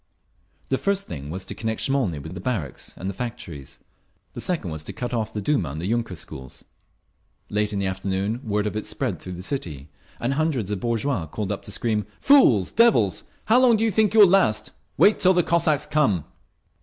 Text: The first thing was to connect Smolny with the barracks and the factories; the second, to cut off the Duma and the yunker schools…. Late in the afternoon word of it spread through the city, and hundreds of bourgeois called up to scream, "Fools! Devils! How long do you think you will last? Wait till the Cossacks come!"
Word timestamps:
The 0.69 0.79
first 0.79 1.05
thing 1.05 1.29
was 1.29 1.45
to 1.45 1.53
connect 1.53 1.81
Smolny 1.81 2.17
with 2.17 2.33
the 2.33 2.39
barracks 2.39 2.95
and 2.97 3.07
the 3.07 3.13
factories; 3.13 3.77
the 4.33 4.41
second, 4.41 4.75
to 4.79 4.93
cut 4.93 5.13
off 5.13 5.31
the 5.31 5.43
Duma 5.43 5.69
and 5.69 5.79
the 5.79 5.85
yunker 5.85 6.15
schools…. 6.17 6.65
Late 7.51 7.71
in 7.71 7.77
the 7.77 7.85
afternoon 7.85 8.41
word 8.43 8.65
of 8.65 8.75
it 8.75 8.87
spread 8.87 9.19
through 9.19 9.33
the 9.33 9.43
city, 9.43 9.89
and 10.19 10.33
hundreds 10.33 10.71
of 10.71 10.79
bourgeois 10.79 11.27
called 11.27 11.51
up 11.51 11.61
to 11.65 11.71
scream, 11.71 12.07
"Fools! 12.19 12.71
Devils! 12.71 13.25
How 13.45 13.61
long 13.61 13.77
do 13.77 13.83
you 13.83 13.91
think 13.91 14.15
you 14.15 14.21
will 14.21 14.27
last? 14.27 14.71
Wait 14.97 15.19
till 15.19 15.35
the 15.35 15.43
Cossacks 15.43 15.85
come!" 15.85 16.25